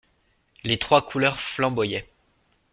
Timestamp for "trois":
0.79-1.05